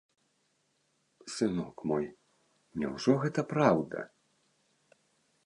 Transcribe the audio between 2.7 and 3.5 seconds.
няўжо гэта